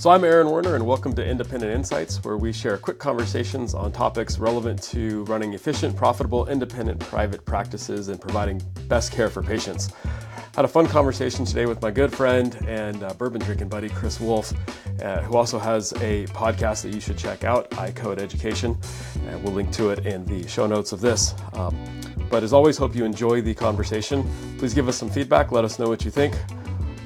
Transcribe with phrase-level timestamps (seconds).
[0.00, 3.92] So I'm Aaron Werner, and welcome to Independent Insights, where we share quick conversations on
[3.92, 9.90] topics relevant to running efficient, profitable, independent private practices and providing best care for patients.
[10.56, 14.18] Had a fun conversation today with my good friend and uh, bourbon drinking buddy, Chris
[14.18, 14.54] Wolfe,
[15.02, 18.78] uh, who also has a podcast that you should check out, iCode Education.
[19.26, 21.34] And we'll link to it in the show notes of this.
[21.52, 21.76] Um,
[22.30, 24.26] but as always, hope you enjoy the conversation.
[24.56, 25.52] Please give us some feedback.
[25.52, 26.34] Let us know what you think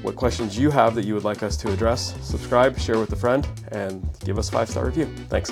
[0.05, 2.15] what questions you have that you would like us to address.
[2.21, 5.07] Subscribe, share with a friend, and give us a five star review.
[5.29, 5.51] Thanks.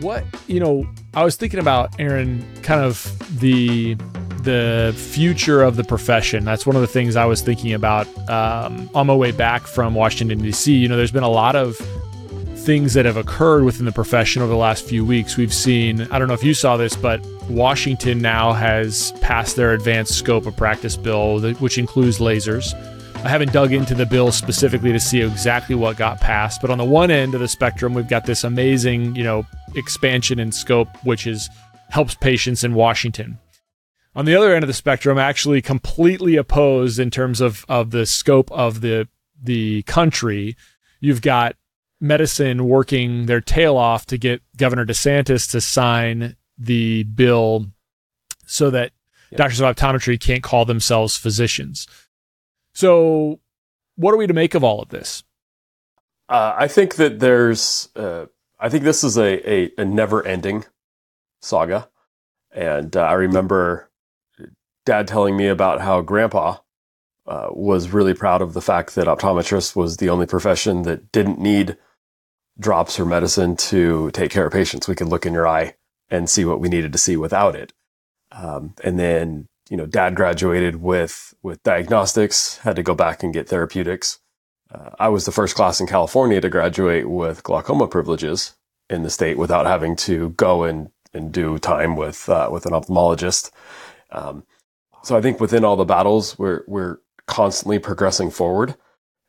[0.00, 3.04] What you know, I was thinking about Aaron, kind of
[3.38, 3.94] the
[4.42, 6.44] the future of the profession.
[6.44, 9.94] That's one of the things I was thinking about um, on my way back from
[9.94, 10.74] Washington D.C.
[10.74, 11.76] You know, there's been a lot of
[12.56, 15.36] things that have occurred within the profession over the last few weeks.
[15.36, 19.72] We've seen, I don't know if you saw this, but Washington now has passed their
[19.72, 22.74] advanced scope of practice bill, which includes lasers.
[23.24, 26.78] I haven't dug into the bill specifically to see exactly what got passed, but on
[26.78, 30.88] the one end of the spectrum, we've got this amazing, you know, expansion in scope,
[31.04, 31.48] which is
[31.90, 33.38] helps patients in Washington.
[34.14, 38.06] On the other end of the spectrum, actually completely opposed in terms of, of the
[38.06, 39.08] scope of the
[39.42, 40.56] the country,
[41.00, 41.56] you've got
[42.00, 47.66] medicine working their tail off to get Governor DeSantis to sign the bill
[48.46, 48.92] so that
[49.30, 49.38] yep.
[49.38, 51.86] doctors of optometry can't call themselves physicians.
[52.74, 53.40] So,
[53.96, 55.24] what are we to make of all of this?
[56.28, 58.26] Uh, I think that there's, uh,
[58.58, 60.64] I think this is a, a, a never ending
[61.42, 61.88] saga.
[62.54, 63.90] And uh, I remember
[64.84, 66.56] dad telling me about how grandpa
[67.26, 71.38] uh, was really proud of the fact that optometrist was the only profession that didn't
[71.38, 71.76] need
[72.58, 74.88] drops or medicine to take care of patients.
[74.88, 75.74] We could look in your eye
[76.12, 77.72] and see what we needed to see without it.
[78.32, 83.32] Um, and then, you know, dad graduated with, with diagnostics, had to go back and
[83.32, 84.20] get therapeutics.
[84.70, 88.54] Uh, I was the first class in California to graduate with glaucoma privileges
[88.90, 92.72] in the state without having to go and, and do time with, uh, with an
[92.72, 93.50] ophthalmologist.
[94.10, 94.44] Um,
[95.02, 98.76] so I think within all the battles, we're, we're constantly progressing forward.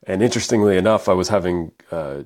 [0.05, 2.23] And interestingly enough, I was having, uh,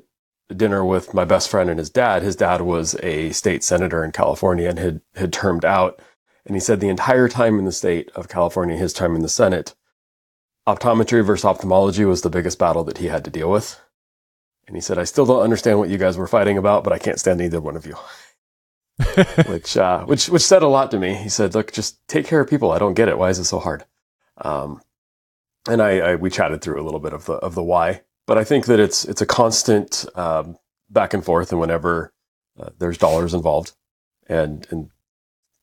[0.56, 2.24] dinner with my best friend and his dad.
[2.24, 6.00] His dad was a state senator in California and had, had termed out.
[6.46, 9.30] And he said the entire time in the state of California, his time in the
[9.30, 9.76] Senate,
[10.68, 13.80] optometry versus ophthalmology was the biggest battle that he had to deal with.
[14.68, 17.00] And he said, I still don't understand what you guys were fighting about, but I
[17.00, 17.96] can't stand either one of you.
[19.48, 21.14] which, uh, which, which said a lot to me.
[21.14, 22.72] He said, look, just take care of people.
[22.72, 23.18] I don't get it.
[23.18, 23.86] Why is it so hard?
[24.38, 24.82] Um,
[25.70, 28.02] and I, I, we chatted through a little bit of the, of the why.
[28.28, 30.58] But I think that it's it's a constant um,
[30.90, 32.14] back and forth, and whenever
[32.60, 33.72] uh, there's dollars involved,
[34.28, 34.90] and and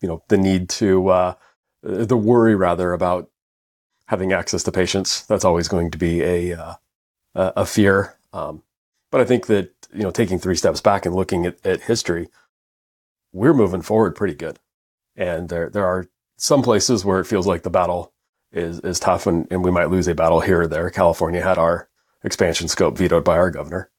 [0.00, 1.34] you know the need to uh,
[1.82, 3.30] the worry rather about
[4.06, 6.74] having access to patients, that's always going to be a uh,
[7.34, 8.16] a fear.
[8.32, 8.62] Um,
[9.12, 12.28] but I think that you know taking three steps back and looking at, at history,
[13.32, 14.58] we're moving forward pretty good,
[15.14, 16.08] and there there are
[16.38, 18.14] some places where it feels like the battle
[18.52, 20.88] is is tough, and, and we might lose a battle here or there.
[20.88, 21.90] California had our
[22.24, 23.90] expansion scope vetoed by our governor.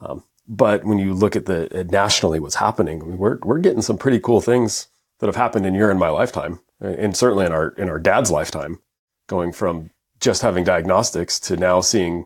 [0.00, 4.18] Um, but when you look at the nationally what's happening, we're we're getting some pretty
[4.18, 4.88] cool things
[5.20, 8.30] that have happened in your and my lifetime, and certainly in our in our dad's
[8.30, 8.80] lifetime,
[9.28, 9.90] going from
[10.20, 12.24] just having diagnostics to now seeing,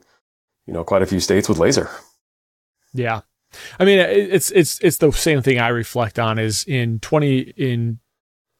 [0.66, 1.90] you know, quite a few states with laser.
[2.94, 3.22] Yeah,
[3.80, 7.98] I mean it's it's it's the same thing I reflect on is in twenty in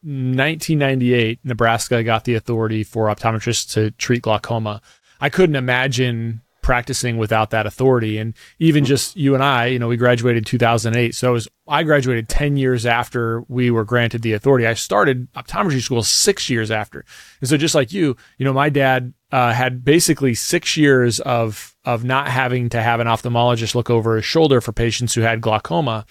[0.05, 4.83] 1998, Nebraska got the authority for optometrists to treat glaucoma.
[5.21, 8.19] I couldn't imagine practicing without that authority.
[8.19, 11.15] And even just you and I, you know, we graduated 2008.
[11.15, 14.67] So was, I graduated 10 years after we were granted the authority.
[14.67, 17.05] I started optometry school six years after.
[17.41, 21.75] And so just like you, you know, my dad uh, had basically six years of,
[21.85, 25.41] of not having to have an ophthalmologist look over his shoulder for patients who had
[25.41, 26.07] glaucoma.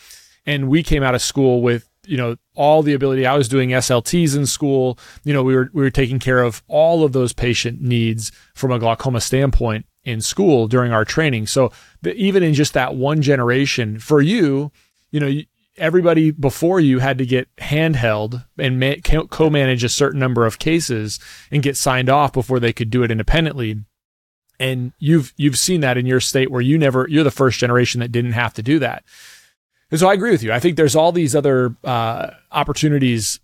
[0.45, 3.69] And we came out of school with you know all the ability i was doing
[3.69, 7.31] slts in school you know we were we were taking care of all of those
[7.31, 11.47] patient needs from a glaucoma standpoint in school during our training.
[11.47, 11.71] So
[12.03, 14.71] even in just that one generation, for you,
[15.11, 15.41] you know,
[15.77, 21.19] everybody before you had to get handheld and ma- co-manage a certain number of cases
[21.49, 23.83] and get signed off before they could do it independently.
[24.59, 27.99] And you've you've seen that in your state where you never you're the first generation
[27.99, 29.03] that didn't have to do that.
[29.89, 30.53] And so I agree with you.
[30.53, 33.39] I think there's all these other uh, opportunities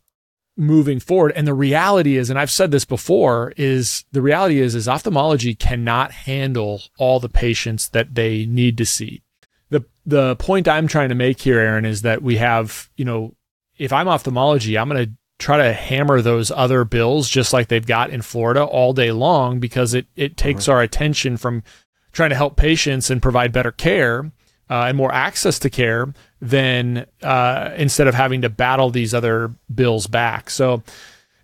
[0.57, 1.31] moving forward.
[1.35, 5.55] And the reality is, and I've said this before, is the reality is, is ophthalmology
[5.55, 9.21] cannot handle all the patients that they need to see.
[9.69, 13.35] The, the point I'm trying to make here, Aaron, is that we have, you know,
[13.77, 17.85] if I'm ophthalmology, I'm going to try to hammer those other bills just like they've
[17.85, 20.71] got in Florida all day long because it, it takes mm-hmm.
[20.71, 21.63] our attention from
[22.11, 24.31] trying to help patients and provide better care
[24.69, 29.51] uh, and more access to care than uh, instead of having to battle these other
[29.73, 30.49] bills back.
[30.49, 30.83] So,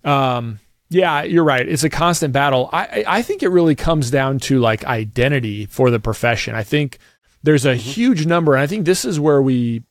[0.04, 0.60] um,
[0.90, 1.68] yeah, you're right.
[1.68, 2.70] It's a constant battle.
[2.72, 6.54] I, I think it really comes down to like identity for the profession.
[6.56, 7.00] I think
[7.42, 7.80] there's a mm-hmm.
[7.80, 9.84] huge number, and I think this is where we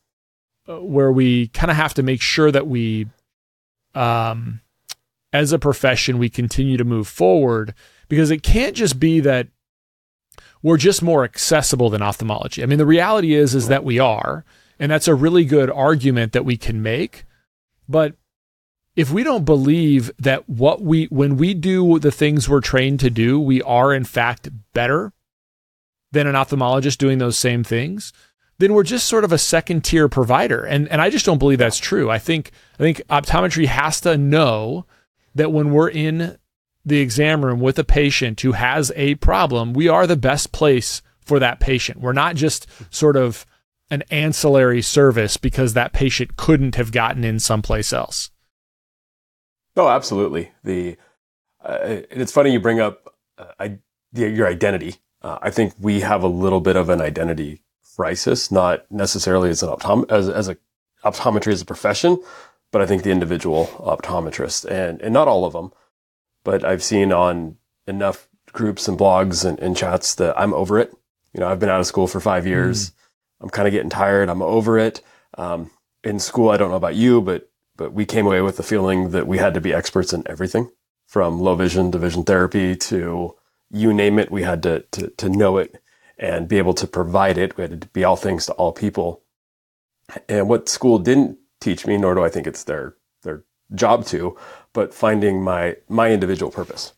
[0.68, 3.08] uh, where we kind of have to make sure that we,
[3.96, 4.60] um,
[5.32, 7.74] as a profession, we continue to move forward
[8.08, 9.48] because it can't just be that
[10.62, 12.62] we're just more accessible than ophthalmology.
[12.62, 14.44] I mean, the reality is is that we are,
[14.78, 17.24] and that's a really good argument that we can make.
[17.88, 18.14] But
[18.94, 23.10] if we don't believe that what we when we do the things we're trained to
[23.10, 25.12] do, we are in fact better
[26.12, 28.12] than an ophthalmologist doing those same things,
[28.58, 30.64] then we're just sort of a second tier provider.
[30.64, 32.10] And and I just don't believe that's true.
[32.10, 34.86] I think I think optometry has to know
[35.34, 36.36] that when we're in
[36.84, 41.02] the exam room with a patient who has a problem, we are the best place
[41.20, 42.00] for that patient.
[42.00, 43.46] We're not just sort of
[43.90, 48.30] an ancillary service because that patient couldn't have gotten in someplace else.
[49.76, 50.50] Oh, absolutely.
[50.64, 50.96] The
[51.64, 51.78] uh,
[52.10, 53.78] it's funny you bring up uh, I,
[54.12, 54.96] your identity.
[55.22, 57.62] Uh, I think we have a little bit of an identity
[57.96, 60.56] crisis, not necessarily as an optom- as, as a
[61.04, 62.18] optometry as a profession,
[62.70, 65.72] but I think the individual optometrist and, and not all of them
[66.44, 67.56] but I've seen on
[67.86, 70.92] enough groups and blogs and, and chats that I'm over it.
[71.32, 72.90] You know, I've been out of school for five years.
[72.90, 72.94] Mm.
[73.42, 74.28] I'm kind of getting tired.
[74.28, 75.00] I'm over it.
[75.38, 75.70] Um,
[76.04, 79.10] in school, I don't know about you, but, but we came away with the feeling
[79.10, 80.70] that we had to be experts in everything
[81.06, 83.34] from low vision to vision therapy to
[83.70, 84.30] you name it.
[84.30, 85.82] We had to, to, to know it
[86.18, 87.56] and be able to provide it.
[87.56, 89.22] We had to be all things to all people.
[90.28, 93.44] And what school didn't teach me, nor do I think it's their, their
[93.74, 94.36] job to,
[94.72, 96.92] but finding my my individual purpose.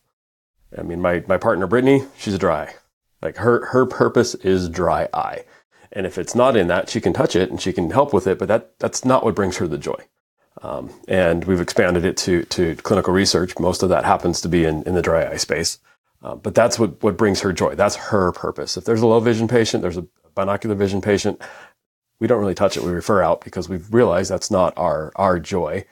[0.77, 2.75] I mean, my my partner Brittany, she's a dry.
[3.21, 5.45] Like her her purpose is dry eye,
[5.91, 8.27] and if it's not in that, she can touch it and she can help with
[8.27, 8.37] it.
[8.37, 10.03] But that that's not what brings her the joy.
[10.61, 13.57] Um, and we've expanded it to to clinical research.
[13.59, 15.79] Most of that happens to be in in the dry eye space.
[16.23, 17.75] Uh, but that's what what brings her joy.
[17.75, 18.77] That's her purpose.
[18.77, 21.41] If there's a low vision patient, there's a binocular vision patient.
[22.19, 22.83] We don't really touch it.
[22.83, 25.85] We refer out because we've realized that's not our our joy.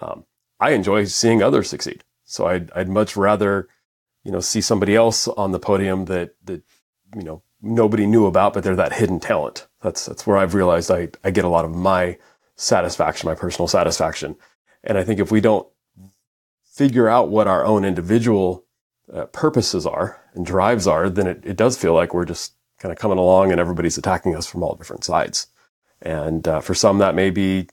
[0.00, 0.24] Um,
[0.60, 2.04] I enjoy seeing others succeed.
[2.24, 3.68] So I'd, I'd much rather,
[4.22, 6.62] you know, see somebody else on the podium that, that,
[7.16, 9.66] you know, nobody knew about, but they're that hidden talent.
[9.82, 12.18] That's, that's where I've realized I, I get a lot of my
[12.56, 14.36] satisfaction, my personal satisfaction.
[14.84, 15.66] And I think if we don't
[16.64, 18.64] figure out what our own individual
[19.12, 22.92] uh, purposes are and drives are, then it, it does feel like we're just kind
[22.92, 25.48] of coming along and everybody's attacking us from all different sides.
[26.00, 27.68] And uh, for some, that may be,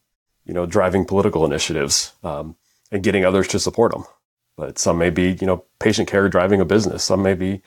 [0.46, 2.14] you know, driving political initiatives.
[2.24, 2.56] Um,
[2.92, 4.06] and getting others to support them.
[4.56, 7.04] But some may be, you know, patient care driving a business.
[7.04, 7.62] Some may be,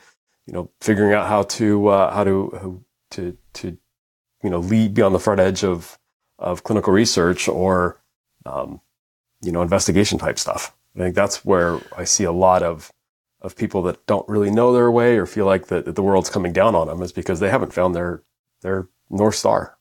[0.45, 3.77] you know, figuring out how to uh, how to to to
[4.43, 5.97] you know lead be on the front edge of
[6.37, 8.01] of clinical research or
[8.45, 8.81] um,
[9.41, 10.75] you know investigation type stuff.
[10.95, 12.91] I think that's where I see a lot of
[13.41, 16.53] of people that don't really know their way or feel like that the world's coming
[16.53, 18.23] down on them is because they haven't found their
[18.61, 19.77] their north star.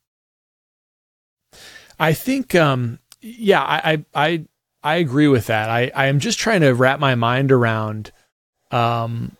[1.98, 4.46] I think, um, yeah, I, I
[4.96, 5.68] agree with that.
[5.68, 8.12] I, I am just trying to wrap my mind around
[8.70, 9.36] um,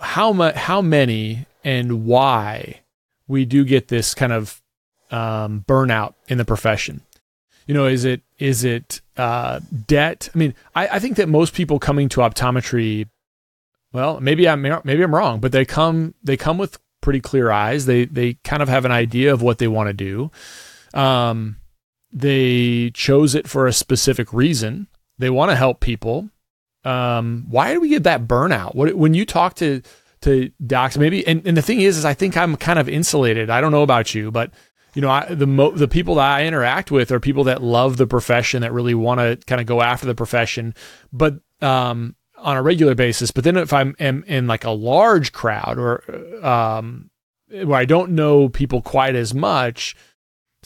[0.00, 2.80] how much, how many, and why
[3.28, 4.62] we do get this kind of
[5.10, 7.02] um, burnout in the profession.
[7.66, 10.28] You know, is it is it uh, debt?
[10.34, 13.08] I mean, I, I think that most people coming to optometry,
[13.92, 17.86] well, maybe I'm maybe I'm wrong, but they come they come with pretty clear eyes.
[17.86, 20.30] They they kind of have an idea of what they want to do.
[20.94, 21.56] Um,
[22.16, 24.88] they chose it for a specific reason.
[25.18, 26.30] They want to help people.
[26.82, 28.74] Um, why do we get that burnout?
[28.74, 29.82] What, when you talk to
[30.22, 33.50] to docs, maybe, and, and the thing is, is I think I'm kind of insulated.
[33.50, 34.50] I don't know about you, but
[34.94, 37.98] you know, I, the mo- the people that I interact with are people that love
[37.98, 40.74] the profession, that really want to kind of go after the profession,
[41.12, 43.30] but um, on a regular basis.
[43.30, 46.02] But then if I'm am in like a large crowd or
[46.42, 47.10] um,
[47.50, 49.94] where I don't know people quite as much,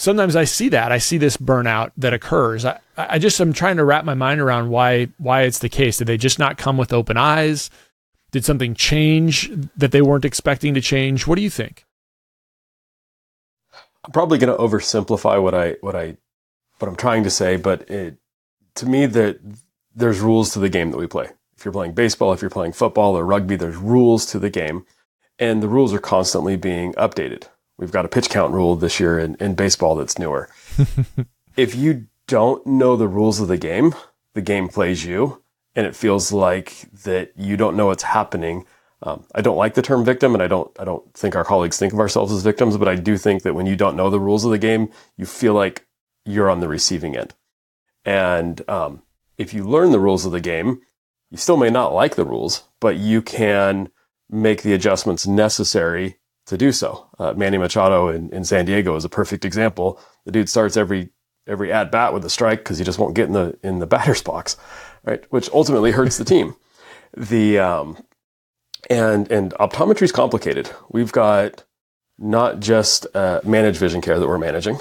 [0.01, 0.93] sometimes I see that.
[0.93, 2.65] I see this burnout that occurs.
[2.65, 5.99] I, I just am trying to wrap my mind around why why it's the case.
[5.99, 7.71] Did they just not come with open eyes?
[8.33, 11.27] Did something change that they weren't expecting to change?
[11.27, 11.85] What do you think?
[14.05, 16.17] I'm probably going to oversimplify what I what I
[16.79, 18.17] what I'm trying to say, but it,
[18.77, 19.39] to me that
[19.95, 21.29] there's rules to the game that we play.
[21.59, 24.87] If you're playing baseball, if you're playing football or rugby, there's rules to the game,
[25.39, 27.49] and the rules are constantly being updated.
[27.81, 30.51] We've got a pitch count rule this year in, in baseball that's newer.
[31.57, 33.95] if you don't know the rules of the game,
[34.35, 35.43] the game plays you
[35.75, 38.67] and it feels like that you don't know what's happening.
[39.03, 41.79] Um, I don't like the term victim, and I don't I don't think our colleagues
[41.79, 42.77] think of ourselves as victims.
[42.77, 45.25] But I do think that when you don't know the rules of the game, you
[45.25, 45.87] feel like
[46.27, 47.35] you're on the receiving end.
[48.05, 49.03] And um,
[49.39, 50.83] if you learn the rules of the game,
[51.31, 53.89] you still may not like the rules, but you can
[54.29, 56.19] make the adjustments necessary
[56.51, 57.09] to do so.
[57.19, 60.01] Uh, Manny Machado in, in San Diego is a perfect example.
[60.25, 61.11] The dude starts every
[61.47, 63.87] every at bat with a strike because he just won't get in the in the
[63.95, 64.57] batter's box,
[65.05, 65.25] right?
[65.33, 66.57] Which ultimately hurts the team.
[67.17, 68.05] The um,
[68.91, 70.71] and and optometry is complicated.
[70.91, 71.65] We've got
[72.19, 74.81] not just uh, managed vision care that we're managing.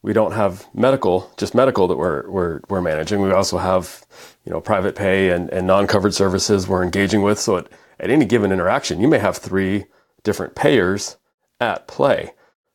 [0.00, 3.20] We don't have medical, just medical that we're we're we're managing.
[3.20, 4.04] We also have,
[4.46, 7.38] you know, private pay and, and non-covered services we're engaging with.
[7.38, 7.68] So at,
[8.00, 9.84] at any given interaction, you may have three
[10.24, 11.16] different payers
[11.60, 12.32] at play.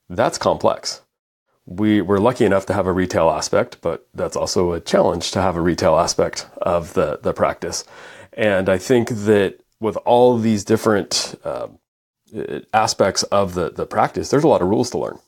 [0.09, 1.01] That's complex.
[1.65, 5.41] We, we're lucky enough to have a retail aspect, but that's also a challenge to
[5.41, 7.83] have a retail aspect of the, the practice.
[8.33, 11.67] And I think that with all these different uh,
[12.73, 15.19] aspects of the, the practice, there's a lot of rules to learn.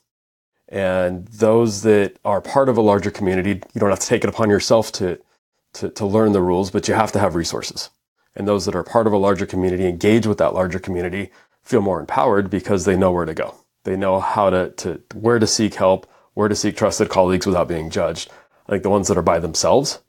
[0.68, 4.30] And those that are part of a larger community, you don't have to take it
[4.30, 5.20] upon yourself to,
[5.74, 7.90] to, to learn the rules, but you have to have resources.
[8.36, 11.30] And those that are part of a larger community engage with that larger community,
[11.62, 13.54] feel more empowered because they know where to go.
[13.84, 17.68] They know how to, to where to seek help, where to seek trusted colleagues without
[17.68, 18.30] being judged.
[18.66, 20.00] I think the ones that are by themselves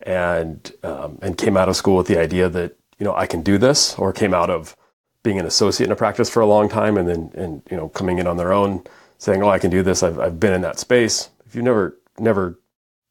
[0.00, 3.42] and um, and came out of school with the idea that you know, I can
[3.42, 4.76] do this, or came out of
[5.22, 7.88] being an associate in a practice for a long time and then, and, you know,
[7.88, 8.82] coming in on their own
[9.18, 10.02] saying, oh, I can do this.
[10.02, 11.30] I've, I've been in that space.
[11.46, 12.58] If you've never, never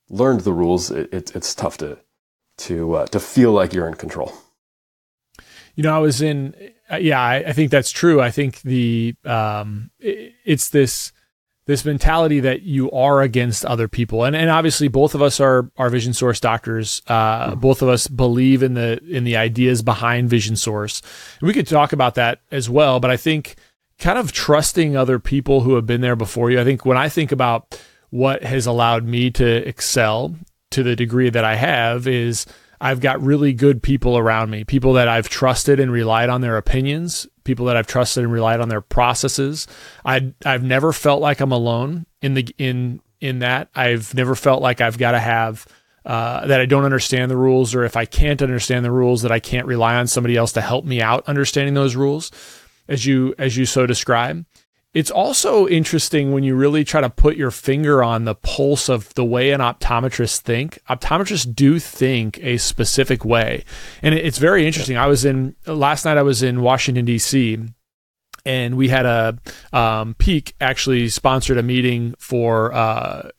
[0.09, 1.99] learned the rules, it, it it's tough to,
[2.59, 4.33] to, uh, to feel like you're in control.
[5.75, 6.55] You know, I was in,
[6.95, 8.21] yeah, I, I, think that's true.
[8.21, 11.11] I think the, um, it, it's this,
[11.65, 14.23] this mentality that you are against other people.
[14.23, 17.01] And, and obviously both of us are, are vision source doctors.
[17.07, 17.59] Uh, mm-hmm.
[17.59, 21.01] both of us believe in the, in the ideas behind vision source.
[21.39, 22.99] And we could talk about that as well.
[23.01, 23.55] But I think
[23.99, 26.59] kind of trusting other people who have been there before you.
[26.59, 27.79] I think when I think about
[28.09, 30.35] what has allowed me to excel
[30.71, 32.45] to the degree that I have is
[32.79, 36.57] I've got really good people around me, people that I've trusted and relied on their
[36.57, 39.67] opinions, people that I've trusted and relied on their processes.
[40.05, 43.69] I I've never felt like I'm alone in the in in that.
[43.75, 45.65] I've never felt like I've got to have
[46.05, 49.31] uh, that I don't understand the rules, or if I can't understand the rules, that
[49.31, 52.31] I can't rely on somebody else to help me out understanding those rules,
[52.87, 54.45] as you as you so describe.
[54.93, 59.13] It's also interesting when you really try to put your finger on the pulse of
[59.13, 60.79] the way an optometrist think.
[60.89, 63.63] Optometrists do think a specific way.
[64.01, 64.97] And it's very interesting.
[64.97, 67.59] I was in last night I was in Washington D.C.
[68.45, 69.37] and we had a
[69.71, 73.29] um, Peak actually sponsored a meeting for uh,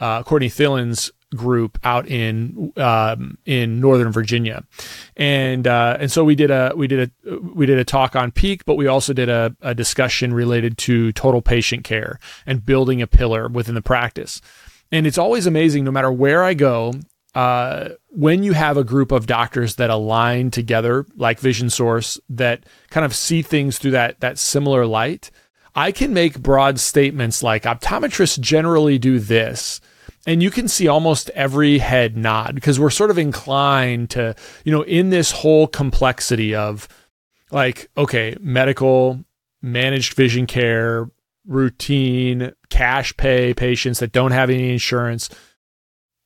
[0.00, 4.64] uh, Courtney Thielen's group out in um, in Northern Virginia,
[5.16, 8.30] and uh, and so we did a we did a we did a talk on
[8.30, 13.02] peak, but we also did a, a discussion related to total patient care and building
[13.02, 14.40] a pillar within the practice.
[14.90, 16.94] And it's always amazing, no matter where I go,
[17.34, 22.64] uh, when you have a group of doctors that align together, like Vision Source, that
[22.90, 25.30] kind of see things through that that similar light.
[25.74, 29.80] I can make broad statements like optometrists generally do this
[30.28, 34.70] and you can see almost every head nod because we're sort of inclined to, you
[34.70, 36.86] know, in this whole complexity of
[37.50, 39.24] like, okay, medical,
[39.62, 41.10] managed vision care,
[41.46, 45.30] routine, cash pay patients that don't have any insurance.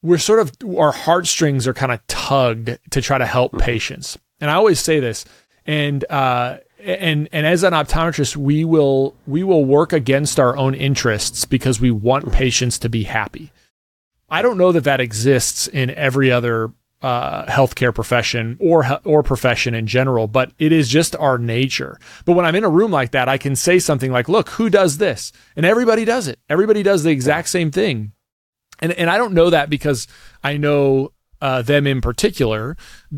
[0.03, 3.65] We're sort of, our heartstrings are kind of tugged to try to help mm-hmm.
[3.65, 4.19] patients.
[4.41, 5.25] And I always say this,
[5.65, 10.75] and, uh, and and as an optometrist we will we will work against our own
[10.75, 13.53] interests because we want patients to be happy
[14.33, 16.73] I don't know that that exists in every other
[17.03, 21.99] uh, healthcare profession or or profession in general, but it is just our nature.
[22.25, 24.71] But when I'm in a room like that, I can say something like, "Look, who
[24.71, 26.39] does this?" And everybody does it.
[26.49, 28.13] Everybody does the exact same thing.
[28.79, 30.09] And and I don't know that because
[30.43, 31.13] I know
[31.43, 32.77] uh, them in particular.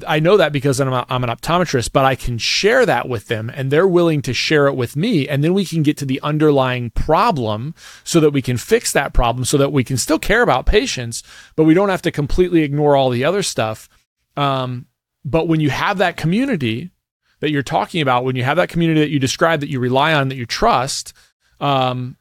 [0.09, 3.26] I know that because I'm, a, I'm an optometrist, but I can share that with
[3.28, 5.28] them and they're willing to share it with me.
[5.28, 9.12] And then we can get to the underlying problem so that we can fix that
[9.12, 11.23] problem so that we can still care about patients,
[11.54, 13.90] but we don't have to completely ignore all the other stuff.
[14.38, 14.87] Um,
[15.23, 16.93] but when you have that community
[17.40, 20.14] that you're talking about, when you have that community that you describe, that you rely
[20.14, 21.12] on, that you trust,
[21.61, 22.16] um,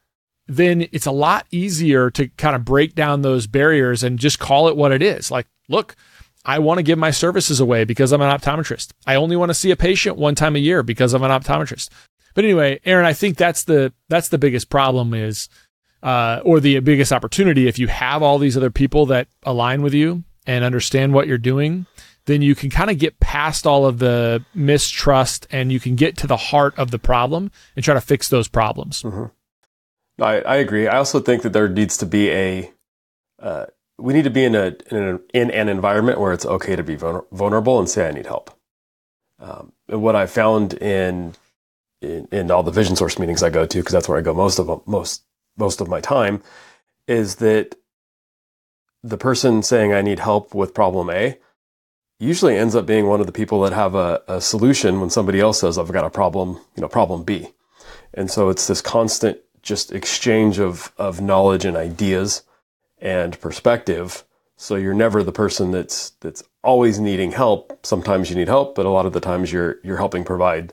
[0.46, 4.68] then it's a lot easier to kind of break down those barriers and just call
[4.68, 5.30] it what it is.
[5.30, 5.96] Like, look,
[6.44, 8.92] I want to give my services away because I'm an optometrist.
[9.06, 11.88] I only want to see a patient one time a year because I'm an optometrist.
[12.34, 15.48] But anyway, Aaron, I think that's the that's the biggest problem is
[16.02, 19.94] uh, or the biggest opportunity if you have all these other people that align with
[19.94, 21.86] you and understand what you're doing,
[22.26, 26.16] then you can kind of get past all of the mistrust and you can get
[26.18, 29.02] to the heart of the problem and try to fix those problems.
[29.02, 29.24] Mm-hmm.
[30.20, 30.86] I, I agree.
[30.86, 32.72] I also think that there needs to be a,
[33.40, 33.66] uh,
[33.98, 36.82] we need to be in a, in, a, in an environment where it's okay to
[36.82, 38.50] be vulnerable and say I need help.
[39.38, 41.34] Um, and what I found in,
[42.00, 44.34] in, in all the vision source meetings I go to, because that's where I go
[44.34, 45.22] most of most
[45.56, 46.42] most of my time,
[47.06, 47.76] is that
[49.02, 51.38] the person saying I need help with problem A
[52.18, 55.40] usually ends up being one of the people that have a, a solution when somebody
[55.40, 57.50] else says I've got a problem, you know, problem B.
[58.14, 62.42] And so it's this constant just exchange of of knowledge and ideas
[62.98, 64.24] and perspective.
[64.56, 67.84] So you're never the person that's that's always needing help.
[67.84, 70.72] Sometimes you need help, but a lot of the times you're you're helping provide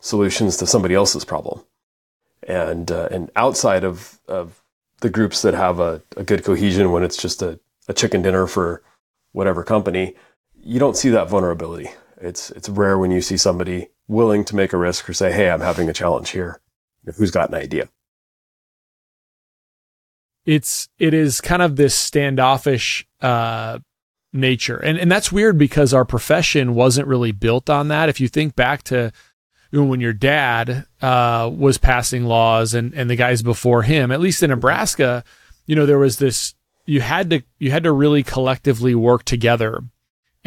[0.00, 1.64] solutions to somebody else's problem.
[2.46, 4.62] And uh, and outside of of
[5.00, 8.46] the groups that have a, a good cohesion when it's just a, a chicken dinner
[8.46, 8.82] for
[9.32, 10.16] whatever company,
[10.60, 11.90] you don't see that vulnerability.
[12.20, 15.50] It's it's rare when you see somebody willing to make a risk or say, "Hey,
[15.50, 16.60] I'm having a challenge here.
[17.16, 17.88] Who's got an idea?"
[20.48, 23.80] It's it is kind of this standoffish uh,
[24.32, 24.78] nature.
[24.78, 28.08] And and that's weird because our profession wasn't really built on that.
[28.08, 29.12] If you think back to
[29.70, 34.42] when your dad uh, was passing laws and and the guys before him, at least
[34.42, 35.22] in Nebraska,
[35.66, 36.54] you know, there was this
[36.86, 39.84] you had to you had to really collectively work together.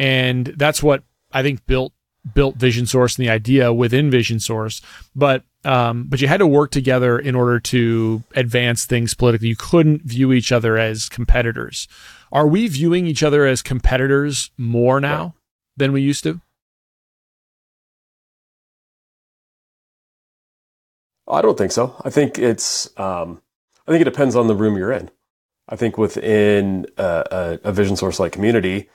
[0.00, 1.92] And that's what I think built
[2.34, 4.82] built Vision Source and the idea within Vision Source.
[5.14, 9.48] But um, but you had to work together in order to advance things politically.
[9.48, 11.88] You couldn't view each other as competitors.
[12.32, 15.32] Are we viewing each other as competitors more now right.
[15.76, 16.40] than we used to?
[21.28, 21.94] I don't think so.
[22.04, 22.88] I think it's.
[22.98, 23.40] Um,
[23.86, 25.10] I think it depends on the room you're in.
[25.68, 28.88] I think within a, a, a vision source like community,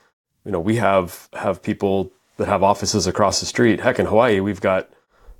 [0.44, 3.80] you know, we have have people that have offices across the street.
[3.80, 4.88] Heck, in Hawaii, we've got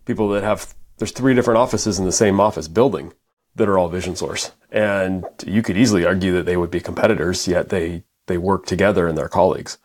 [0.04, 0.74] people that have.
[0.98, 3.12] There's three different offices in the same office building
[3.54, 4.52] that are all vision source.
[4.70, 9.06] And you could easily argue that they would be competitors, yet they, they work together
[9.06, 9.78] and they're colleagues.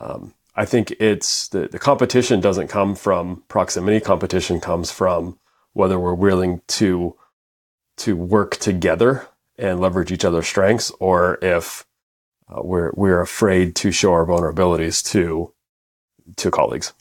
[0.00, 4.00] Um, I think it's the, the competition doesn't come from proximity.
[4.00, 5.38] Competition comes from
[5.72, 7.16] whether we're willing to,
[7.98, 11.84] to work together and leverage each other's strengths or if
[12.48, 15.52] uh, we're, we're afraid to show our vulnerabilities to,
[16.36, 16.92] to colleagues.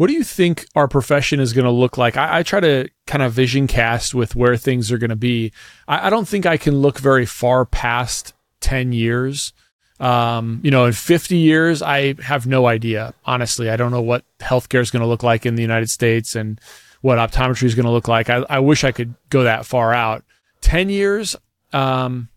[0.00, 2.16] What do you think our profession is going to look like?
[2.16, 5.52] I, I, try to kind of vision cast with where things are going to be.
[5.86, 9.52] I, I, don't think I can look very far past 10 years.
[9.98, 13.12] Um, you know, in 50 years, I have no idea.
[13.26, 16.34] Honestly, I don't know what healthcare is going to look like in the United States
[16.34, 16.58] and
[17.02, 18.30] what optometry is going to look like.
[18.30, 20.24] I, I, wish I could go that far out.
[20.62, 21.36] 10 years
[21.74, 22.30] um,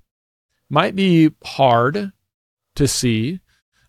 [0.70, 2.12] might be hard
[2.76, 3.40] to see.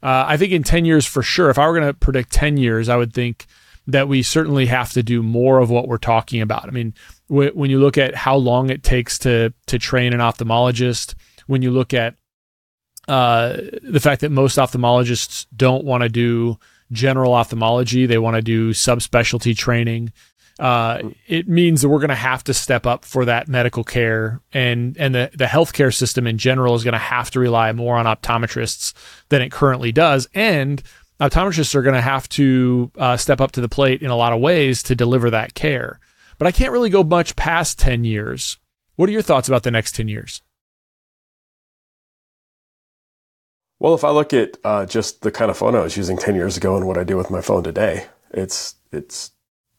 [0.00, 2.56] Uh, I think in 10 years for sure, if I were going to predict 10
[2.56, 3.46] years, I would think
[3.86, 6.66] that we certainly have to do more of what we're talking about.
[6.66, 6.94] I mean,
[7.28, 11.14] wh- when you look at how long it takes to to train an ophthalmologist,
[11.46, 12.14] when you look at
[13.08, 16.58] uh, the fact that most ophthalmologists don't want to do
[16.92, 20.12] general ophthalmology, they want to do subspecialty training.
[20.58, 24.40] Uh, it means that we're going to have to step up for that medical care,
[24.52, 27.96] and and the the healthcare system in general is going to have to rely more
[27.96, 28.94] on optometrists
[29.30, 30.82] than it currently does, and
[31.20, 34.32] optometrists are going to have to uh, step up to the plate in a lot
[34.32, 36.00] of ways to deliver that care.
[36.38, 38.58] But I can't really go much past 10 years.
[38.96, 40.42] What are your thoughts about the next 10 years?
[43.78, 46.34] Well, if I look at uh, just the kind of phone I was using 10
[46.34, 49.32] years ago and what I do with my phone today, it's, it's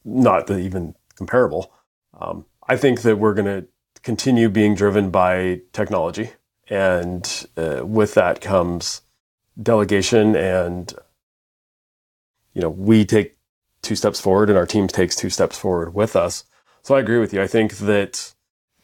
[0.03, 1.71] not even comparable.
[2.19, 3.67] Um, I think that we're going to
[4.03, 6.31] continue being driven by technology.
[6.69, 9.01] And uh, with that comes
[9.61, 10.93] delegation and
[12.55, 13.37] you know, we take
[13.83, 16.45] two steps forward and our team takes two steps forward with us.
[16.81, 17.41] So I agree with you.
[17.41, 18.33] I think that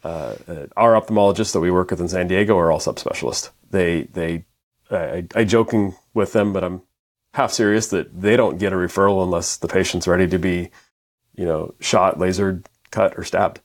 [0.04, 3.50] uh, uh, our ophthalmologists that we work with in San Diego are all subspecialists.
[3.70, 4.44] They, they,
[4.90, 6.82] I, I joking with them, but I'm
[7.34, 10.70] half serious that they don't get a referral unless the patient's ready to be,
[11.34, 13.60] you know, shot, lasered, cut, or stabbed,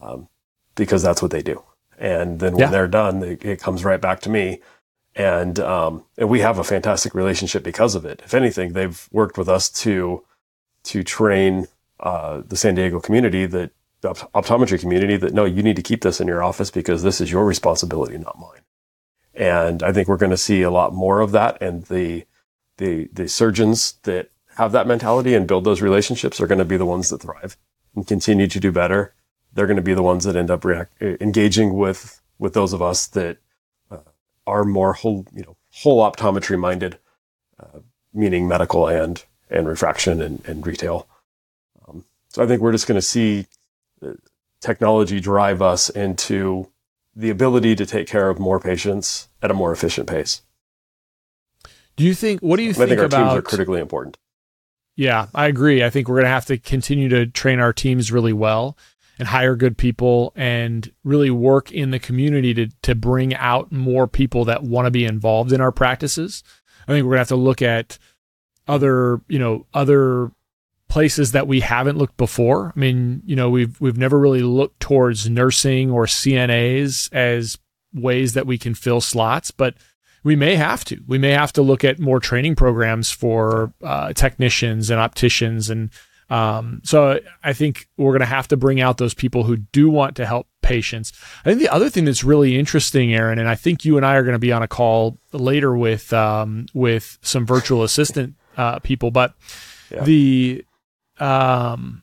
[0.00, 0.28] um,
[0.74, 1.62] because that's what they do.
[1.98, 2.70] And then when yeah.
[2.70, 4.60] they're done, it, it comes right back to me
[5.16, 8.20] and um, and we have a fantastic relationship because of it.
[8.24, 10.22] If anything, they've worked with us to
[10.84, 11.66] to train
[11.98, 13.70] uh, the San Diego community that
[14.02, 17.20] the optometry community that no, you need to keep this in your office because this
[17.20, 18.60] is your responsibility, not mine.
[19.34, 21.60] And I think we're going to see a lot more of that.
[21.62, 22.26] And the
[22.76, 26.76] the the surgeons that have that mentality and build those relationships are going to be
[26.76, 27.56] the ones that thrive
[27.94, 29.14] and continue to do better.
[29.54, 32.82] They're going to be the ones that end up react, engaging with with those of
[32.82, 33.38] us that
[34.46, 36.98] are more whole, you know, whole optometry minded
[37.60, 37.80] uh,
[38.12, 41.06] meaning medical and and refraction and, and retail.
[41.86, 43.46] Um, so I think we're just going to see
[44.02, 44.12] uh,
[44.60, 46.70] technology drive us into
[47.14, 50.42] the ability to take care of more patients at a more efficient pace.
[51.96, 52.40] Do you think?
[52.40, 53.28] What do you I think, think our about?
[53.30, 54.18] teams are critically important.
[54.96, 55.84] Yeah, I agree.
[55.84, 58.76] I think we're going to have to continue to train our teams really well
[59.18, 64.06] and hire good people and really work in the community to to bring out more
[64.06, 66.42] people that want to be involved in our practices.
[66.86, 67.98] I think we're to have to look at
[68.68, 70.30] other, you know, other
[70.88, 72.72] places that we haven't looked before.
[72.76, 77.58] I mean, you know, we've we've never really looked towards nursing or CNAs as
[77.92, 79.74] ways that we can fill slots, but
[80.22, 81.00] we may have to.
[81.06, 85.90] We may have to look at more training programs for uh, technicians and opticians, and
[86.28, 89.88] um, so I think we're going to have to bring out those people who do
[89.88, 91.12] want to help patients.
[91.44, 94.14] I think the other thing that's really interesting, Aaron, and I think you and I
[94.16, 98.78] are going to be on a call later with um, with some virtual assistant uh,
[98.80, 99.34] people, but
[99.90, 100.02] Yeah.
[100.04, 100.64] the
[101.18, 102.02] um,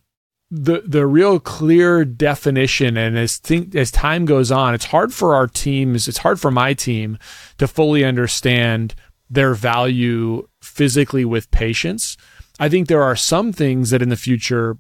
[0.50, 5.34] the the real clear definition and as think as time goes on it's hard for
[5.34, 7.18] our teams it's hard for my team
[7.58, 8.94] to fully understand
[9.32, 12.18] their value physically with patients
[12.60, 14.78] i think there are some things that in the future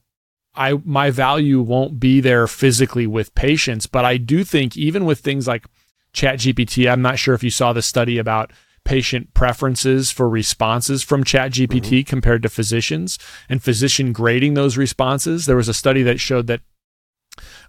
[0.55, 5.19] i my value won't be there physically with patients but i do think even with
[5.19, 5.65] things like
[6.13, 8.51] chat gpt i'm not sure if you saw the study about
[8.83, 13.17] patient preferences for responses from ChatGPT compared to physicians
[13.49, 15.45] and physician grading those responses.
[15.45, 16.61] There was a study that showed that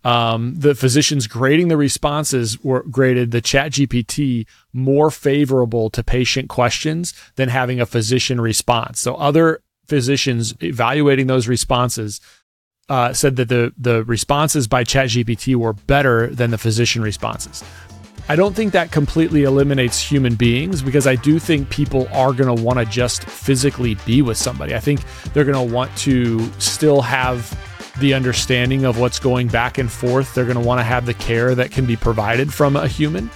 [0.03, 7.15] um, the physicians grading the responses were graded the ChatGPT more favorable to patient questions
[7.37, 9.01] than having a physician response.
[9.01, 12.21] So other physicians evaluating those responses
[12.89, 17.65] uh, said that the the responses by ChatGPT were better than the physician responses.
[18.27, 22.55] I don't think that completely eliminates human beings because I do think people are going
[22.55, 24.75] to want to just physically be with somebody.
[24.75, 25.03] I think
[25.35, 27.55] they're going to want to still have
[28.01, 30.35] the understanding of what's going back and forth.
[30.35, 33.31] They're going to want to have the care that can be provided from a human.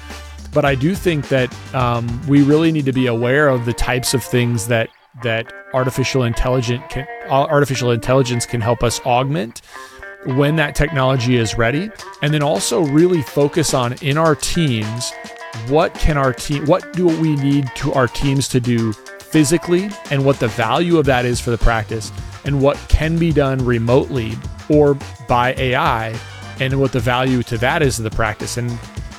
[0.55, 4.15] But I do think that um, we really need to be aware of the types
[4.15, 4.89] of things that
[5.23, 9.63] that artificial intelligence can uh, artificial intelligence can help us augment
[10.25, 11.91] when that technology is ready
[12.23, 15.13] and then also really focus on in our teams
[15.69, 20.25] what can our team what do we need to our teams to do physically and
[20.25, 22.13] what the value of that is for the practice
[22.45, 24.33] and what can be done remotely
[24.69, 24.97] or
[25.29, 26.19] by AI
[26.61, 28.79] and what the value to that is of the practice and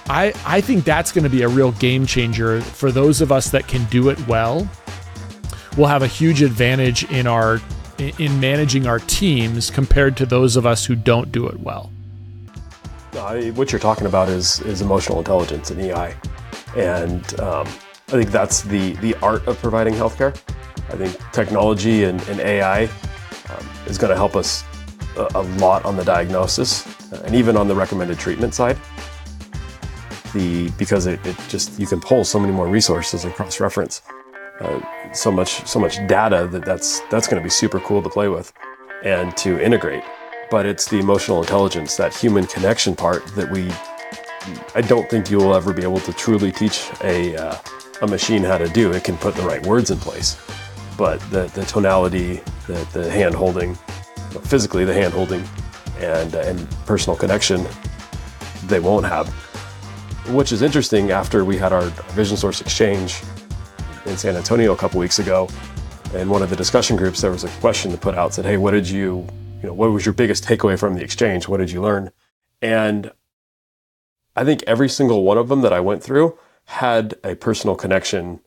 [0.10, 3.52] I, I think that's going to be a real game changer for those of us
[3.52, 4.68] that can do it well.
[5.78, 7.62] We'll have a huge advantage in our
[8.00, 11.92] in managing our teams compared to those of us who don't do it well.
[13.14, 16.16] Uh, what you're talking about is is emotional intelligence and EI,
[16.78, 17.68] and um,
[18.08, 20.40] I think that's the the art of providing healthcare.
[20.90, 24.64] I think technology and, and AI um, is going to help us
[25.18, 28.78] a, a, lot on the diagnosis uh, and even on the recommended treatment side.
[30.34, 34.02] The because it, it just you can pull so many more resources and cross reference.
[34.60, 34.82] Uh,
[35.14, 38.28] so much so much data that that's that's going to be super cool to play
[38.28, 38.52] with
[39.04, 40.04] and to integrate.
[40.52, 43.72] But it's the emotional intelligence that human connection part that we
[44.74, 47.56] i don't think you'll ever be able to truly teach a uh,
[48.02, 48.92] a machine how to do.
[48.92, 50.38] It can put the right words in place.
[50.98, 53.76] But the the tonality the the hand holding
[54.44, 55.44] physically the hand holding
[56.00, 57.66] and uh, and personal connection
[58.66, 59.28] they won't have.
[60.30, 63.22] Which is interesting after we had our vision source exchange
[64.06, 65.50] in San Antonio a couple weeks ago.
[66.14, 68.58] And one of the discussion groups, there was a question to put out said, Hey,
[68.58, 69.28] what did you,
[69.62, 71.48] you know, what was your biggest takeaway from the exchange?
[71.48, 72.12] What did you learn?
[72.62, 73.12] And
[74.36, 78.40] I think every single one of them that I went through had a personal connection,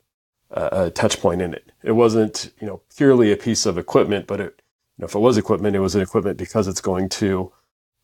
[0.51, 1.71] uh, a touch point in it.
[1.83, 4.61] It wasn't, you know, purely a piece of equipment, but it,
[4.97, 7.51] you know, if it was equipment, it was an equipment because it's going to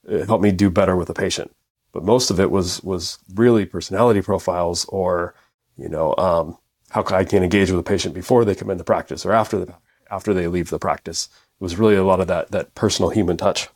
[0.09, 1.55] uh, help me do better with a patient.
[1.91, 5.33] But most of it was, was really personality profiles or,
[5.77, 6.57] you know, um,
[6.89, 9.63] how can I can engage with a patient before they come into practice or after
[9.63, 9.73] the
[10.11, 11.29] after they leave the practice.
[11.59, 13.69] It was really a lot of that that personal human touch.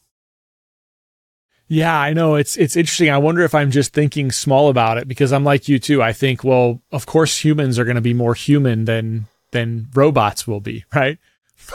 [1.67, 3.09] Yeah, I know it's it's interesting.
[3.09, 6.01] I wonder if I'm just thinking small about it because I'm like you too.
[6.03, 10.45] I think, well, of course humans are going to be more human than than robots
[10.45, 11.17] will be, right?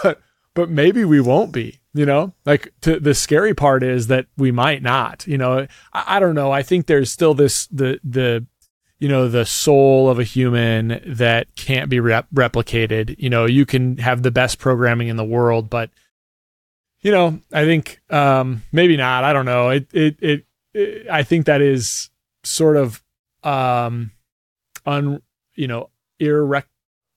[0.02, 0.20] But
[0.54, 2.34] but maybe we won't be, you know?
[2.44, 5.66] Like to, the scary part is that we might not, you know.
[5.92, 6.52] I, I don't know.
[6.52, 8.46] I think there's still this the the
[8.98, 13.14] you know the soul of a human that can't be rep- replicated.
[13.18, 15.90] You know you can have the best programming in the world but
[17.00, 19.24] you know i think um maybe not.
[19.24, 19.70] I don't know.
[19.70, 22.10] It it it, it i think that is
[22.44, 23.02] sort of
[23.42, 24.10] um
[24.86, 25.22] un
[25.54, 26.64] you know irrec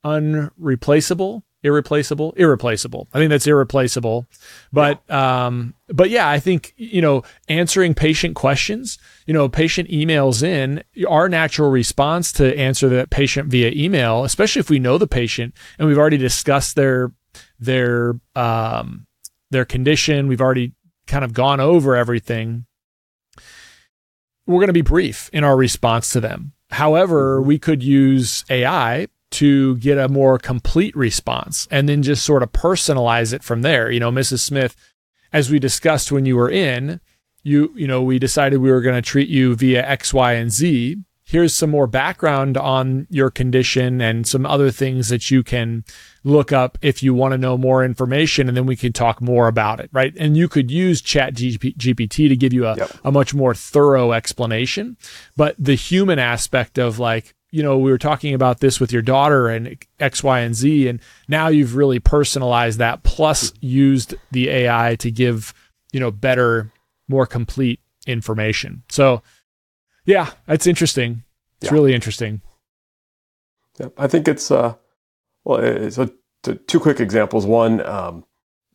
[0.03, 4.25] unreplaceable irreplaceable irreplaceable i think that's irreplaceable
[4.73, 5.45] but yeah.
[5.45, 8.97] um but yeah i think you know answering patient questions
[9.27, 14.59] you know patient emails in our natural response to answer that patient via email especially
[14.59, 17.11] if we know the patient and we've already discussed their
[17.59, 19.05] their um
[19.51, 20.73] their condition we've already
[21.05, 22.65] kind of gone over everything
[24.47, 27.47] we're going to be brief in our response to them however mm-hmm.
[27.47, 32.51] we could use ai to get a more complete response and then just sort of
[32.51, 33.89] personalize it from there.
[33.89, 34.39] You know, Mrs.
[34.39, 34.75] Smith,
[35.33, 36.99] as we discussed when you were in,
[37.43, 40.51] you you know, we decided we were going to treat you via X, Y, and
[40.51, 40.97] Z.
[41.23, 45.85] Here's some more background on your condition and some other things that you can
[46.25, 49.47] look up if you want to know more information, and then we can talk more
[49.47, 50.13] about it, right?
[50.19, 52.91] And you could use Chat GPT to give you a, yep.
[53.05, 54.97] a much more thorough explanation.
[55.37, 59.01] But the human aspect of like, you know, we were talking about this with your
[59.01, 64.49] daughter and X, Y, and Z, and now you've really personalized that, plus used the
[64.49, 65.53] AI to give,
[65.91, 66.71] you know, better,
[67.09, 68.83] more complete information.
[68.89, 69.21] So,
[70.05, 71.23] yeah, it's interesting.
[71.61, 71.73] It's yeah.
[71.73, 72.41] really interesting.
[73.79, 74.75] Yeah, I think it's uh,
[75.43, 76.09] well, so
[76.43, 77.45] two quick examples.
[77.45, 78.25] One, um,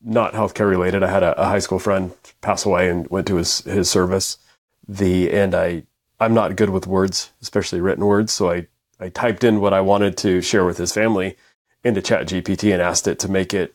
[0.02, 1.02] not healthcare related.
[1.02, 4.38] I had a, a high school friend pass away and went to his his service.
[4.86, 5.84] The and I
[6.18, 8.32] I'm not good with words, especially written words.
[8.32, 8.66] So I,
[8.98, 11.36] I typed in what I wanted to share with his family
[11.84, 13.74] into Chat GPT and asked it to make it,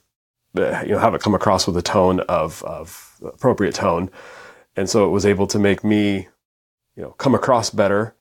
[0.57, 4.09] uh, you know, have it come across with a tone of, of appropriate tone.
[4.75, 6.27] And so it was able to make me,
[6.95, 8.15] you know, come across better.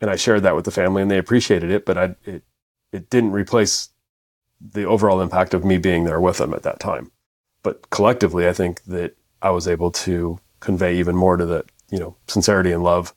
[0.00, 2.44] And I shared that with the family and they appreciated it, but I, it,
[2.92, 3.90] it didn't replace
[4.60, 7.10] the overall impact of me being there with them at that time.
[7.62, 11.98] But collectively, I think that I was able to convey even more to the, you
[11.98, 13.14] know, sincerity and love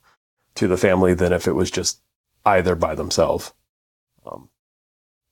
[0.55, 2.01] to the family than if it was just
[2.45, 3.53] either by themselves.
[4.25, 4.49] Um,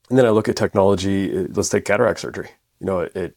[0.10, 1.48] and then I look at technology.
[1.48, 2.50] Let's take cataract surgery.
[2.80, 3.36] You know, it, it,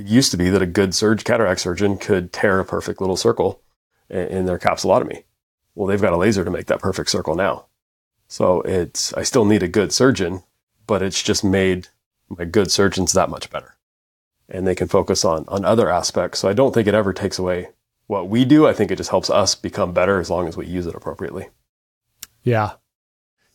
[0.00, 3.60] used to be that a good surge cataract surgeon could tear a perfect little circle
[4.08, 5.24] in, in their capsulotomy.
[5.74, 7.66] Well, they've got a laser to make that perfect circle now.
[8.28, 10.44] So it's, I still need a good surgeon,
[10.86, 11.88] but it's just made
[12.28, 13.76] my good surgeons that much better.
[14.48, 16.38] And they can focus on, on other aspects.
[16.38, 17.70] So I don't think it ever takes away
[18.08, 18.66] what we do.
[18.66, 21.48] I think it just helps us become better as long as we use it appropriately.
[22.42, 22.72] Yeah.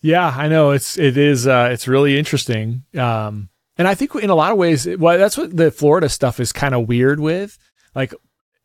[0.02, 2.84] Yeah, I know it's it is uh, it's really interesting.
[2.98, 6.40] Um, and I think in a lot of ways, well, that's what the Florida stuff
[6.40, 7.58] is kind of weird with.
[7.96, 8.14] Like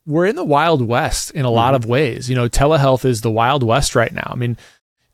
[0.05, 1.85] we're in the wild west in a lot mm-hmm.
[1.85, 2.29] of ways.
[2.29, 4.29] You know, telehealth is the wild west right now.
[4.31, 4.57] I mean,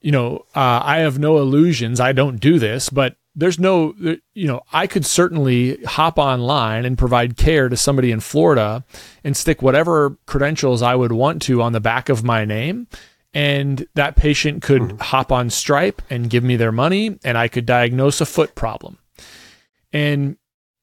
[0.00, 2.00] you know, uh, I have no illusions.
[2.00, 3.94] I don't do this, but there's no,
[4.34, 8.84] you know, I could certainly hop online and provide care to somebody in Florida
[9.24, 12.86] and stick whatever credentials I would want to on the back of my name.
[13.32, 14.98] And that patient could mm-hmm.
[14.98, 18.98] hop on Stripe and give me their money, and I could diagnose a foot problem.
[19.92, 20.36] And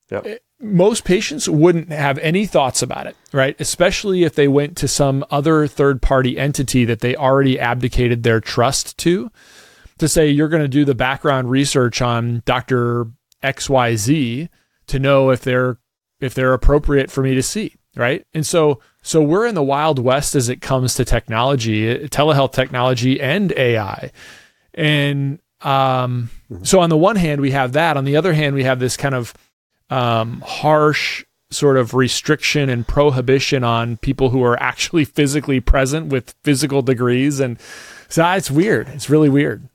[0.09, 0.25] yep.
[0.25, 3.59] Eh, most patients wouldn't have any thoughts about it, right?
[3.59, 8.39] Especially if they went to some other third party entity that they already abdicated their
[8.39, 9.31] trust to
[10.01, 13.05] to say you're going to do the background research on Dr.
[13.43, 14.49] XYZ
[14.87, 15.77] to know if they're
[16.19, 18.25] if they're appropriate for me to see, right?
[18.33, 23.21] And so so we're in the wild west as it comes to technology, telehealth technology
[23.21, 24.11] and AI.
[24.73, 26.63] And um, mm-hmm.
[26.63, 28.97] so on the one hand we have that, on the other hand we have this
[28.97, 29.35] kind of
[29.91, 36.33] um, harsh sort of restriction and prohibition on people who are actually physically present with
[36.43, 37.59] physical degrees and
[38.09, 38.89] so it's weird.
[38.89, 39.69] It's really weird.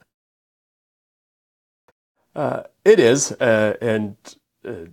[2.37, 4.17] Uh, it is, uh, and
[4.69, 4.87] uh,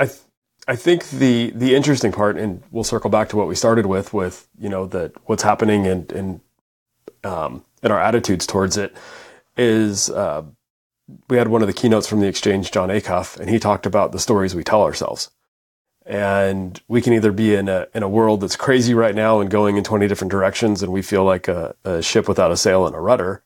[0.00, 0.20] I th-
[0.68, 4.12] I think the the interesting part, and we'll circle back to what we started with,
[4.12, 6.40] with you know that what's happening and and
[7.24, 8.96] um, and our attitudes towards it
[9.56, 10.10] is.
[10.10, 10.42] Uh,
[11.30, 14.12] we had one of the keynotes from the exchange, Jon Acuff, and he talked about
[14.12, 15.30] the stories we tell ourselves.
[16.04, 19.50] And we can either be in a in a world that's crazy right now and
[19.50, 22.86] going in twenty different directions, and we feel like a, a ship without a sail
[22.86, 23.44] and a rudder,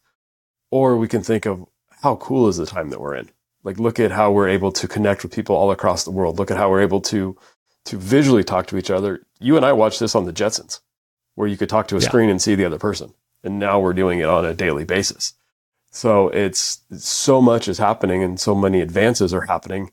[0.70, 1.66] or we can think of
[2.02, 3.30] how cool is the time that we're in?
[3.62, 6.38] Like, look at how we're able to connect with people all across the world.
[6.38, 7.36] Look at how we're able to,
[7.86, 9.26] to visually talk to each other.
[9.38, 10.80] You and I watched this on the Jetsons,
[11.34, 12.08] where you could talk to a yeah.
[12.08, 13.12] screen and see the other person.
[13.44, 15.34] And now we're doing it on a daily basis.
[15.90, 19.92] So it's, so much is happening and so many advances are happening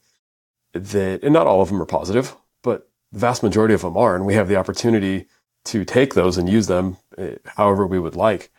[0.73, 4.15] that, and not all of them are positive, but the vast majority of them are.
[4.15, 5.27] And we have the opportunity
[5.65, 8.51] to take those and use them eh, however we would like.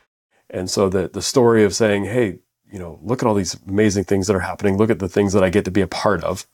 [0.51, 4.05] And so the, the story of saying, Hey, you know, look at all these amazing
[4.05, 4.77] things that are happening.
[4.77, 6.47] Look at the things that I get to be a part of.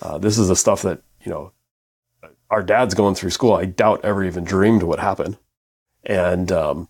[0.00, 1.52] Uh, this is the stuff that, you know,
[2.50, 3.54] our dad's going through school.
[3.54, 5.38] I doubt ever even dreamed would happen.
[6.04, 6.88] And, um,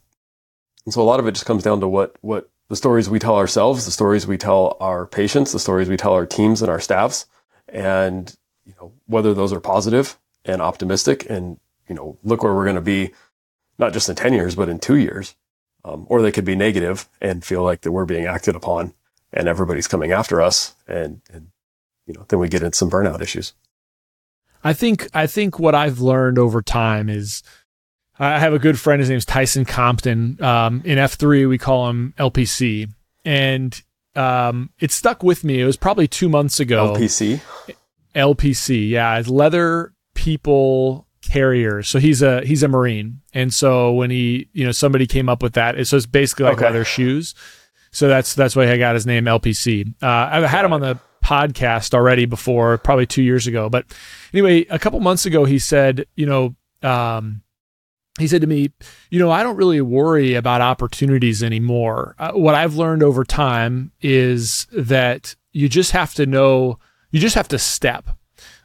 [0.84, 3.18] and so a lot of it just comes down to what, what the stories we
[3.18, 6.70] tell ourselves, the stories we tell our patients, the stories we tell our teams and
[6.70, 7.26] our staffs,
[7.68, 11.58] and you know whether those are positive and optimistic, and
[11.88, 13.12] you know look where we're going to be,
[13.78, 15.36] not just in ten years, but in two years,
[15.86, 18.92] um, or they could be negative and feel like that we're being acted upon
[19.32, 21.48] and everybody's coming after us, and, and
[22.06, 23.54] you know then we get into some burnout issues.
[24.64, 27.42] I think I think what I've learned over time is
[28.18, 29.00] I have a good friend.
[29.00, 30.42] His name's Tyson Compton.
[30.42, 32.90] Um, in F3, we call him LPC.
[33.24, 33.80] And
[34.14, 35.60] um, it stuck with me.
[35.60, 36.94] It was probably two months ago.
[36.94, 37.40] LPC?
[38.14, 39.22] LPC, yeah.
[39.26, 41.82] Leather people carrier.
[41.82, 43.20] So he's a he's a Marine.
[43.32, 46.56] And so when he, you know, somebody came up with that, so it's basically like
[46.56, 46.66] okay.
[46.66, 47.34] leather shoes.
[47.90, 49.94] So that's that's why I got his name LPC.
[50.02, 53.68] Uh, I've had him on the podcast already before, probably two years ago.
[53.68, 53.86] But
[54.32, 56.54] anyway, a couple months ago, he said, you know,
[56.88, 57.42] um,
[58.18, 58.70] he said to me,
[59.10, 62.14] You know, I don't really worry about opportunities anymore.
[62.18, 66.78] Uh, what I've learned over time is that you just have to know,
[67.10, 68.08] you just have to step.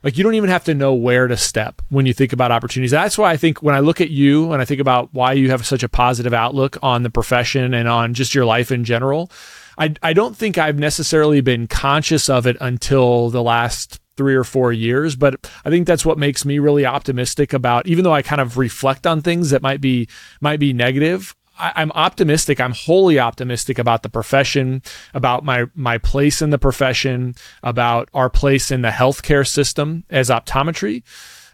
[0.03, 2.91] Like you don't even have to know where to step when you think about opportunities.
[2.91, 5.51] That's why I think when I look at you and I think about why you
[5.51, 9.31] have such a positive outlook on the profession and on just your life in general,
[9.77, 14.43] I, I don't think I've necessarily been conscious of it until the last three or
[14.43, 15.15] four years.
[15.15, 18.57] But I think that's what makes me really optimistic about, even though I kind of
[18.57, 20.07] reflect on things that might be,
[20.41, 21.35] might be negative.
[21.57, 22.59] I, am optimistic.
[22.59, 24.81] I'm wholly optimistic about the profession,
[25.13, 30.29] about my my place in the profession, about our place in the healthcare system as
[30.29, 31.03] optometry.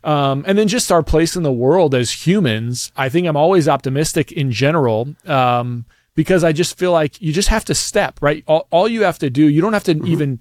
[0.04, 2.92] Um, and then just our place in the world as humans.
[2.96, 5.16] I think I'm always optimistic in general.
[5.26, 8.44] Um, because I just feel like you just have to step, right?
[8.48, 10.08] All, all you have to do, you don't have to mm-hmm.
[10.08, 10.40] even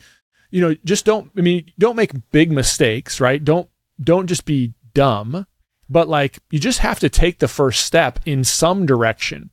[0.51, 3.45] you know, just don't, I mean, don't make big mistakes, right?
[3.45, 3.69] Don't,
[4.01, 5.47] don't just be dumb,
[5.89, 9.51] but like you just have to take the first step in some direction.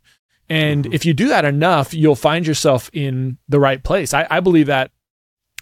[0.49, 0.93] And mm-hmm.
[0.93, 4.13] if you do that enough, you'll find yourself in the right place.
[4.13, 4.91] I, I believe that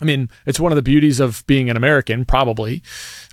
[0.01, 2.81] I mean, it's one of the beauties of being an American, probably.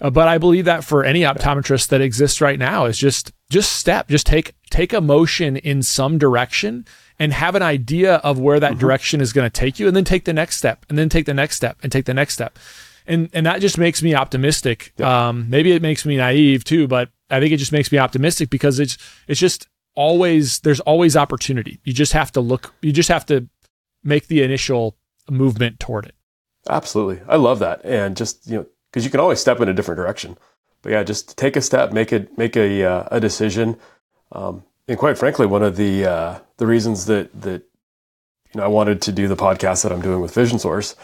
[0.03, 3.73] Uh, but I believe that for any optometrist that exists right now is just just
[3.73, 6.85] step, just take take a motion in some direction
[7.19, 8.81] and have an idea of where that mm-hmm.
[8.81, 11.25] direction is going to take you and then take the next step and then take
[11.25, 12.59] the next step and take the next step.
[13.07, 14.93] And and that just makes me optimistic.
[14.99, 15.29] Yeah.
[15.29, 18.51] Um, maybe it makes me naive too, but I think it just makes me optimistic
[18.51, 21.81] because it's it's just always there's always opportunity.
[21.85, 23.49] You just have to look you just have to
[24.03, 24.97] make the initial
[25.31, 26.15] movement toward it.
[26.69, 27.21] Absolutely.
[27.29, 27.85] I love that.
[27.85, 30.37] And just, you know, because you can always step in a different direction.
[30.83, 33.77] But yeah, just take a step, make it, make a, uh, a decision.
[34.33, 37.63] Um, and quite frankly, one of the, uh, the reasons that, that,
[38.53, 40.95] you know, I wanted to do the podcast that I'm doing with Vision Source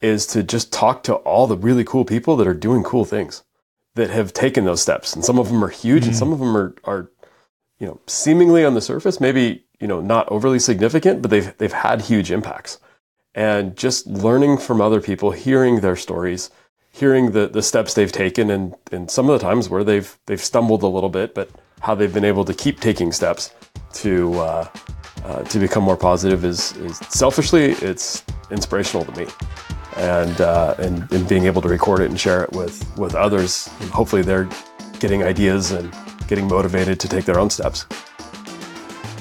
[0.00, 3.42] is to just talk to all the really cool people that are doing cool things
[3.94, 5.14] that have taken those steps.
[5.14, 6.10] And some of them are huge mm-hmm.
[6.10, 7.10] and some of them are, are,
[7.78, 11.72] you know, seemingly on the surface, maybe, you know, not overly significant, but they've, they've
[11.72, 12.78] had huge impacts
[13.34, 16.50] and just learning from other people, hearing their stories,
[16.90, 20.42] hearing the, the steps they've taken and, and some of the times where they've, they've
[20.42, 23.52] stumbled a little bit, but how they've been able to keep taking steps
[23.92, 24.68] to, uh,
[25.24, 29.26] uh, to become more positive is, is selfishly, it's inspirational to me.
[29.96, 33.68] And, uh, and, and being able to record it and share it with, with others,
[33.92, 34.48] hopefully they're
[34.98, 35.94] getting ideas and
[36.26, 37.86] getting motivated to take their own steps.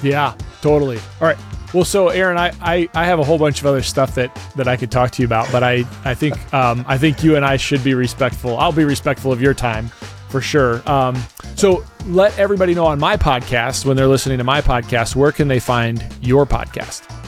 [0.01, 0.97] Yeah, totally.
[1.21, 1.37] All right.
[1.73, 4.67] Well, so Aaron, I, I, I have a whole bunch of other stuff that, that
[4.67, 7.43] I could talk to you about, but I, I think um, I think you and
[7.43, 8.57] I should be respectful.
[8.57, 9.87] I'll be respectful of your time
[10.29, 10.87] for sure.
[10.89, 11.21] Um,
[11.55, 15.47] so let everybody know on my podcast when they're listening to my podcast, where can
[15.47, 17.22] they find your podcast?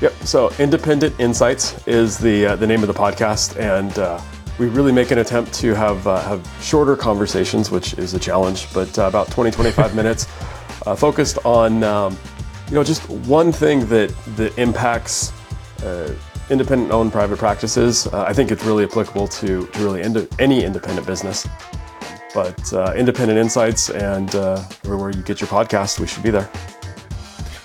[0.00, 0.12] Yep.
[0.24, 4.20] So Independent Insights is the uh, the name of the podcast, and uh,
[4.58, 8.72] we really make an attempt to have uh, have shorter conversations, which is a challenge,
[8.74, 10.26] but uh, about 20 25 minutes,
[10.86, 11.82] uh, focused on.
[11.82, 12.16] Um,
[12.68, 15.32] you know, just one thing that that impacts
[15.84, 16.12] uh,
[16.50, 18.06] independent owned private practices.
[18.08, 21.46] I think it's really applicable to, to really ind- any independent business.
[22.34, 26.50] But uh, independent insights and uh, everywhere you get your podcast, we should be there.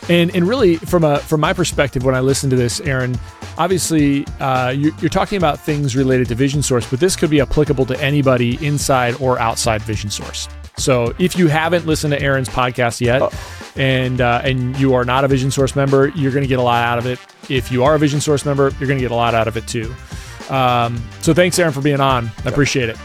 [0.09, 3.17] And and really, from a from my perspective, when I listen to this, Aaron,
[3.57, 7.39] obviously uh, you, you're talking about things related to Vision Source, but this could be
[7.39, 10.49] applicable to anybody inside or outside Vision Source.
[10.77, 13.31] So if you haven't listened to Aaron's podcast yet, oh.
[13.75, 16.63] and uh, and you are not a Vision Source member, you're going to get a
[16.63, 17.19] lot out of it.
[17.49, 19.57] If you are a Vision Source member, you're going to get a lot out of
[19.57, 19.93] it too.
[20.49, 22.31] Um, so thanks, Aaron, for being on.
[22.43, 22.97] I appreciate it.